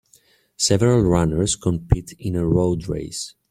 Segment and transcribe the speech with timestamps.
[0.57, 3.35] Several runners compete in a road race.